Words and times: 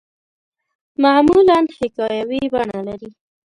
معمولاً 1.03 1.57
حکایوي 1.79 2.41
بڼه 2.53 2.79
لري. 2.87 3.09